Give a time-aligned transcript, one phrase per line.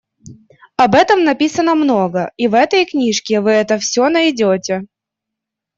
[0.77, 4.87] Об этом написано много, и в этой книжке вы это всё найдёте.